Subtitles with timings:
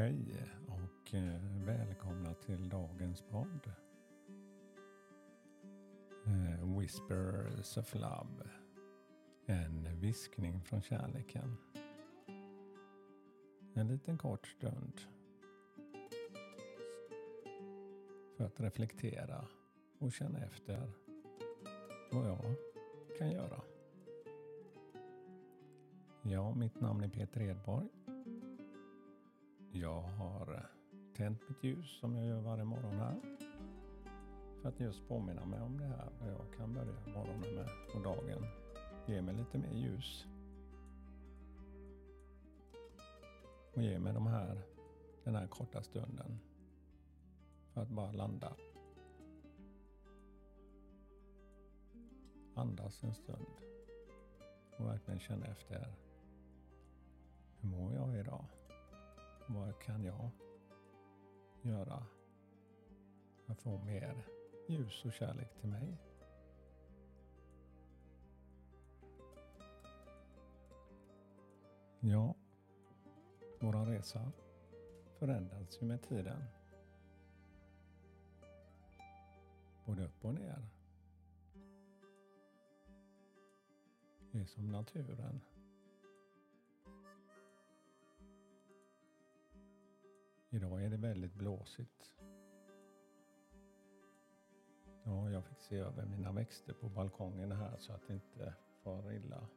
[0.00, 3.72] Hej och eh, välkomna till dagens podd.
[6.26, 8.50] Eh, Whispers of Love.
[9.46, 11.56] En viskning från kärleken.
[13.74, 15.00] En liten kort stund.
[18.36, 19.44] För att reflektera
[19.98, 20.92] och känna efter
[22.12, 22.54] vad jag
[23.18, 23.62] kan göra.
[26.22, 27.88] Ja, mitt namn är Peter Edborg
[29.72, 30.70] jag har
[31.16, 33.20] tänt mitt ljus som jag gör varje morgon här.
[34.62, 38.02] För att just påminna mig om det här, vad jag kan börja morgonen med och
[38.02, 38.46] dagen.
[39.06, 40.26] Ge mig lite mer ljus.
[43.74, 44.62] Och ge mig de här,
[45.24, 46.38] den här korta stunden.
[47.72, 48.56] För att bara landa.
[52.54, 53.46] Andas en stund.
[54.76, 55.94] Och verkligen känna efter.
[57.60, 58.44] Hur mår jag idag?
[59.54, 60.30] Vad kan jag
[61.62, 62.06] göra
[63.44, 64.26] för att få mer
[64.68, 65.98] ljus och kärlek till mig?
[72.00, 72.34] Ja,
[73.60, 74.32] vår resa
[75.18, 76.44] förändras ju med tiden.
[79.86, 80.68] Både upp och ner.
[84.32, 85.40] Det är som naturen.
[90.52, 92.14] Idag är det väldigt blåsigt.
[95.04, 99.12] Ja, jag fick se över mina växter på balkongen här så att det inte far
[99.12, 99.48] illa.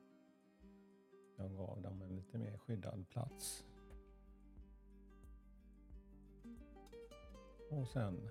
[1.35, 3.65] Jag gav dem en lite mer skyddad plats.
[7.69, 8.29] Och sen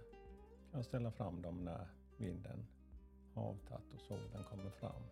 [0.71, 2.67] kan jag ställa fram dem när vinden
[3.35, 5.03] har avtagit och solen kommer fram.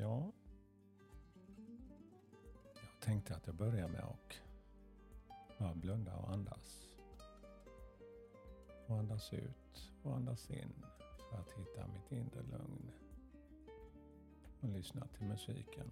[0.00, 0.32] Ja.
[2.74, 4.40] Jag tänkte att jag börjar med att
[5.58, 6.86] bara blunda och andas.
[8.86, 10.84] Och andas ut och andas in
[11.30, 12.90] för att hitta mitt inre lugn.
[14.60, 15.90] Och lyssna till musiken.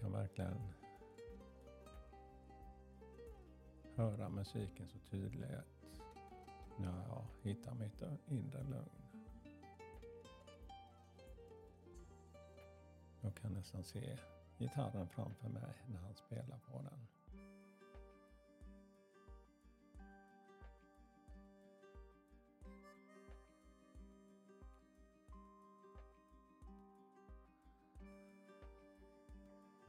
[0.00, 0.72] Kan verkligen
[3.94, 5.50] höra musiken så tydligt
[6.76, 9.08] när jag hittar mitt inre lugn.
[13.20, 14.18] Jag kan nästan se
[14.58, 17.17] gitarren framför mig när han spelar på den.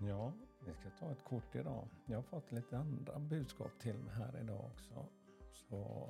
[0.02, 0.34] Ja,
[0.66, 1.88] vi ska ta ett kort idag.
[2.06, 5.06] Jag har fått lite andra budskap till mig här idag också.
[5.54, 6.10] Så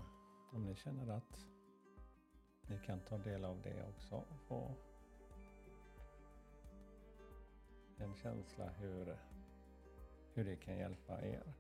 [0.52, 1.46] om ni känner att
[2.68, 4.24] ni kan ta del av det också.
[4.48, 4.76] Få
[7.98, 9.18] en känsla hur,
[10.34, 11.54] hur det kan hjälpa er.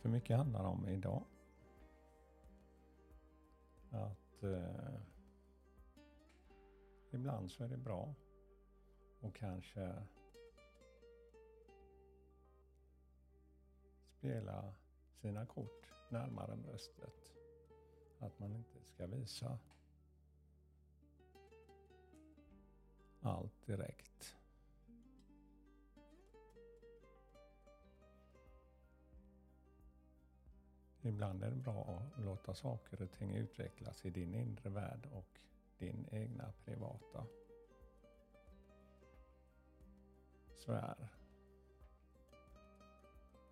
[0.00, 1.24] För mycket handlar om idag
[3.90, 5.13] att eh,
[7.14, 8.14] Ibland så är det bra
[9.20, 9.94] och kanske
[14.18, 14.74] spela
[15.20, 17.32] sina kort närmare bröstet.
[18.18, 19.58] Att man inte ska visa
[23.20, 24.36] allt direkt.
[31.02, 35.40] Ibland är det bra att låta saker och ting utvecklas i din inre värld och
[35.84, 37.26] din egna privata
[40.54, 41.08] sfär.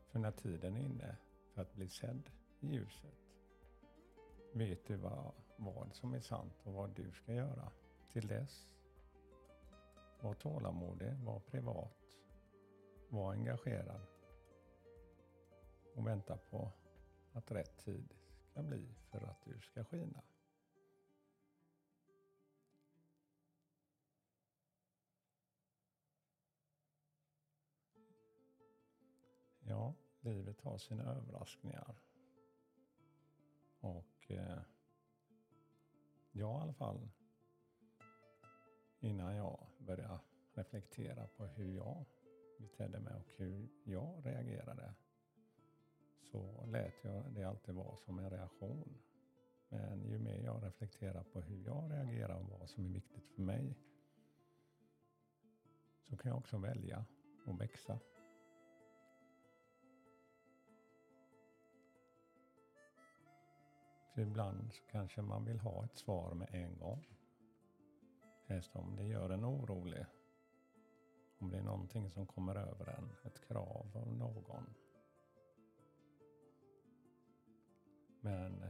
[0.07, 1.17] För när tiden är inne
[1.55, 2.31] för att bli sedd
[2.61, 3.23] i ljuset
[4.53, 7.73] vet du vad, vad som är sant och vad du ska göra.
[8.13, 8.69] Till dess,
[10.21, 11.97] var tålamodig, var privat,
[13.09, 14.01] var engagerad
[15.95, 16.73] och vänta på
[17.33, 18.15] att rätt tid
[18.51, 20.23] ska bli för att du ska skina.
[29.73, 31.95] Ja, livet har sina överraskningar.
[33.81, 34.59] Och eh,
[36.33, 37.09] jag i alla fall,
[39.01, 40.19] innan jag började
[40.55, 42.05] reflektera på hur jag
[42.59, 44.95] betedde mig och hur jag reagerade,
[46.23, 48.99] så lät jag det alltid vara som en reaktion.
[49.69, 53.43] Men ju mer jag reflekterar på hur jag reagerar och vad som är viktigt för
[53.43, 53.79] mig
[56.09, 57.05] så kan jag också välja
[57.47, 58.01] att växa.
[64.13, 67.07] För ibland så kanske man vill ha ett svar med en gång.
[68.47, 70.07] Helst om det gör en orolig.
[71.39, 74.75] Om det är någonting som kommer över en, ett krav av någon.
[78.21, 78.65] Men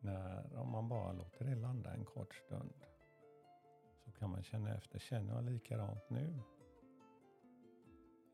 [0.00, 2.84] när, om man bara låter det landa en kort stund
[4.04, 6.42] så kan man känna efter, känner jag likadant nu?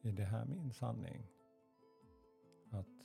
[0.02, 1.26] Är det här min sanning?
[2.70, 3.04] Att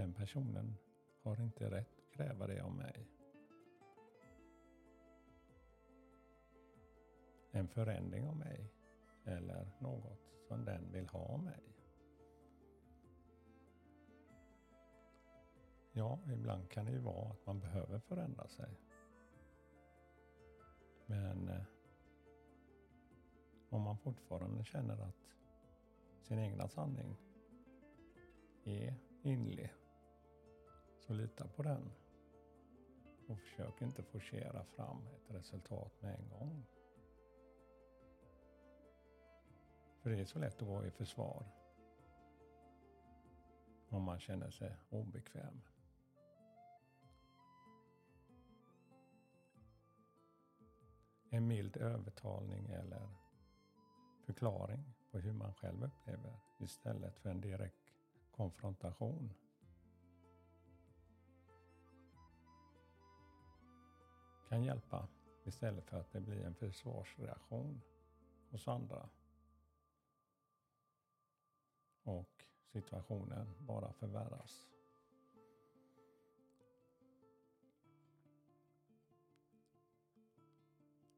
[0.00, 0.76] den personen
[1.22, 3.06] har inte rätt att kräva det av mig.
[7.50, 8.72] En förändring av mig
[9.24, 10.18] eller något
[10.48, 11.60] som den vill ha av mig.
[15.92, 18.80] Ja, ibland kan det ju vara att man behöver förändra sig.
[21.06, 21.62] Men eh,
[23.68, 25.34] om man fortfarande känner att
[26.22, 27.16] sin egna sanning
[28.64, 29.72] är inlig,
[31.10, 31.92] så lita på den.
[33.26, 36.66] Och försök inte forcera fram ett resultat med en gång.
[40.02, 41.44] För det är så lätt att vara i försvar
[43.88, 45.60] om man känner sig obekväm.
[51.32, 53.08] en mild övertalning eller
[54.20, 57.92] förklaring på hur man själv upplever istället för en direkt
[58.30, 59.32] konfrontation.
[64.50, 65.08] Kan hjälpa
[65.44, 67.80] istället för att det blir en försvarsreaktion
[68.50, 69.08] hos andra.
[72.02, 74.68] Och situationen bara förvärras.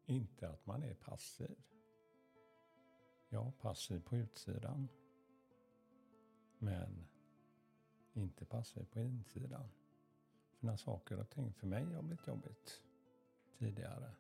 [0.06, 1.62] Inte att man är passiv.
[3.29, 4.88] Ja, passiv på utsidan.
[6.58, 7.08] Men
[8.12, 9.69] inte passiv på insidan.
[10.52, 12.82] För när saker och ting för mig har blivit jobbigt
[13.62, 14.11] tidigare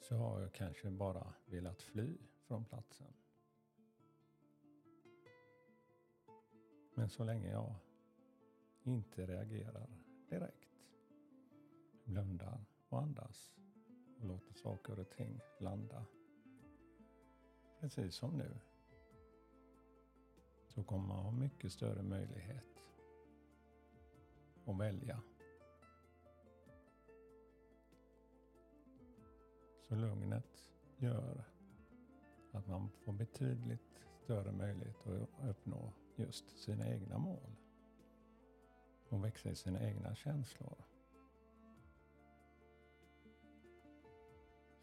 [0.00, 3.12] så har jag kanske bara velat fly från platsen.
[6.94, 7.74] Men så länge jag
[8.82, 9.88] inte reagerar
[10.28, 10.68] direkt,
[12.04, 13.54] blundar och andas
[14.20, 16.04] och låter saker och ting landa.
[17.80, 18.58] Precis som nu.
[20.66, 22.82] Så kommer man ha mycket större möjlighet
[24.66, 25.22] att välja.
[29.88, 31.44] Så lugnet gör
[32.52, 37.56] att man får betydligt större möjlighet att uppnå just sina egna mål
[39.08, 40.84] och växa i sina egna känslor.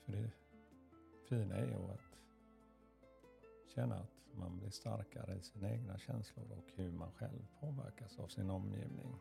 [0.05, 0.31] För det
[1.29, 2.19] fina är ju att
[3.65, 8.27] känna att man blir starkare i sina egna känslor och hur man själv påverkas av
[8.27, 9.15] sin omgivning.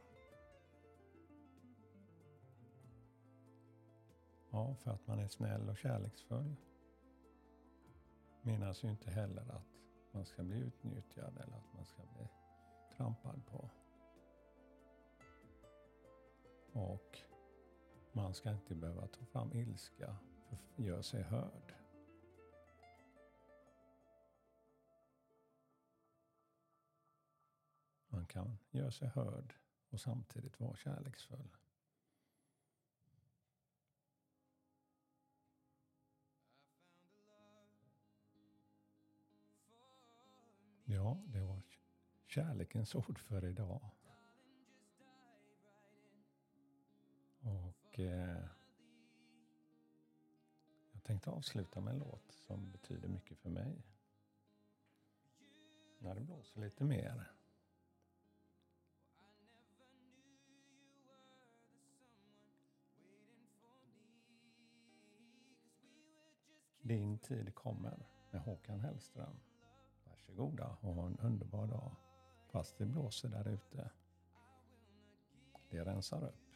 [4.54, 6.56] Ja, för att man är snäll och kärleksfull
[8.42, 9.66] menas ju inte heller att
[10.12, 12.28] man ska bli utnyttjad eller att man ska bli
[12.96, 13.70] trampad på.
[16.72, 17.18] Och
[18.12, 20.16] man ska inte behöva ta fram ilska
[20.48, 21.74] för att göra sig hörd.
[28.08, 29.54] Man kan göra sig hörd
[29.90, 31.56] och samtidigt vara kärleksfull.
[41.04, 41.62] Ja, det var
[42.26, 43.90] kärlekens ord för idag.
[47.40, 48.44] Och eh,
[50.92, 53.82] jag tänkte avsluta med en låt som betyder mycket för mig.
[55.98, 57.32] När det blåser lite mer.
[66.82, 69.40] Din tid kommer med Håkan Hellström.
[70.14, 71.96] Varsågoda och ha en underbar dag.
[72.46, 73.90] Fast det blåser där ute.
[75.70, 76.52] Det rensar upp.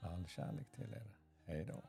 [0.00, 1.16] All kärlek till er.
[1.44, 1.82] Hej då.